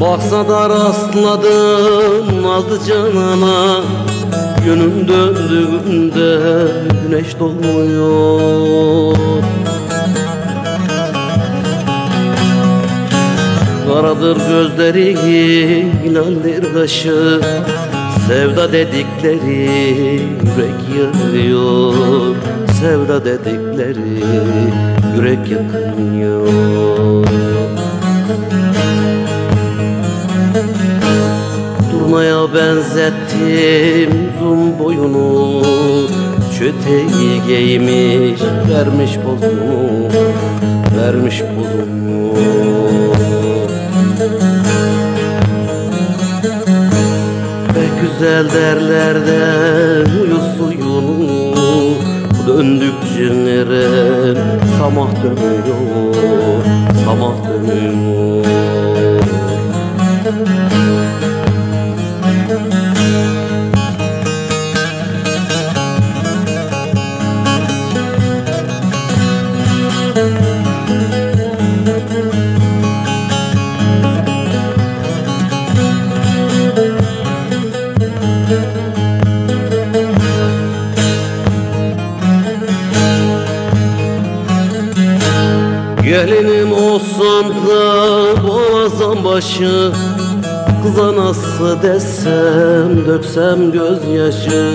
Baksa 0.00 0.48
da 0.48 0.68
rastladım 0.68 2.42
nazlı 2.42 2.86
canana 2.86 3.80
Günün 4.64 5.08
döndüğünde 5.08 6.38
güneş 7.02 7.38
doğuyor. 7.38 9.16
Karadır 13.88 14.36
gözleri 14.36 15.10
inandır 16.04 16.74
kaşı 16.74 17.40
Sevda 18.28 18.72
dedikleri 18.72 20.20
yürek 20.20 20.80
yanıyor 20.98 21.94
Sevda 22.80 23.24
dedikleri 23.24 24.24
yürek 25.16 25.50
yakınıyor 25.50 27.53
Turnaya 32.44 32.54
benzettim 32.54 34.10
uzun 34.36 34.78
boyunu. 34.78 35.62
Çöteyi 36.58 37.42
giymiş 37.46 38.40
vermiş 38.70 39.10
bozunu 39.24 40.08
Vermiş 40.96 41.42
bozunu. 41.42 42.34
Pek 47.74 47.90
güzel 48.00 48.50
derlerde 48.50 50.10
huyu 50.10 50.40
suyunu 50.58 51.54
Döndükçe 52.46 53.44
nere 53.44 54.34
samah 54.78 55.10
dönüyor 55.22 56.14
Samah 57.04 57.43
Gelinim 86.04 86.72
olsan 86.72 87.50
da 87.50 88.48
boğazan 88.48 89.24
başı 89.24 89.92
Kıza 90.82 91.16
nasıl 91.16 91.82
desem 91.82 93.06
döksem 93.06 93.72
gözyaşı. 93.72 94.72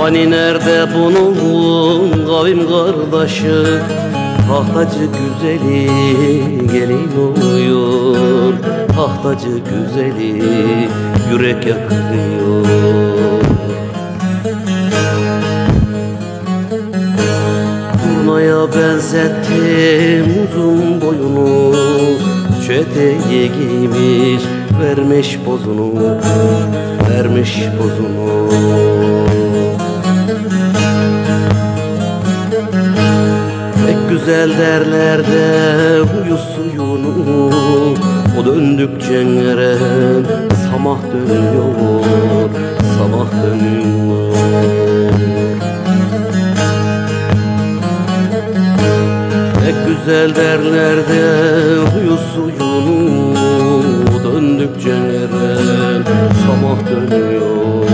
Hani 0.00 0.30
nerede 0.30 0.86
bunun 0.94 2.26
kavim 2.26 2.68
kardeşi? 2.68 3.64
Tahtacı 4.48 4.98
güzeli 4.98 5.90
gelin 6.72 7.10
oluyor. 7.18 8.54
Tahtacı 8.96 9.48
güzeli 9.48 10.42
yürek 11.30 11.66
yakıyor 11.66 12.64
Turnaya 18.02 18.72
benzettim 18.72 20.15
uzun 20.46 21.00
boyunu 21.00 21.74
Çeteyi 22.66 23.52
giymiş 23.52 24.42
vermiş 24.80 25.38
bozunu 25.46 25.92
Vermiş 27.10 27.62
bozunu. 27.78 28.48
Pek 33.86 34.10
güzel 34.10 34.50
derlerde 34.58 35.98
huyu 36.00 36.38
suyunu 36.38 37.50
O 38.40 38.44
döndükçe 38.44 39.26
nere 39.26 39.76
samah 40.70 40.98
dönüyor 41.12 42.15
Güzel 50.06 50.36
derlerde 50.36 51.22
huyu 51.90 52.16
suyunu 52.16 53.34
Döndükçe 54.24 55.02
nere 55.02 55.56
sabah 56.46 56.90
dönüyor 56.90 57.88